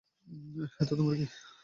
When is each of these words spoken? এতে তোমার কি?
এতে 0.79 0.93
তোমার 0.99 1.15
কি? 1.19 1.25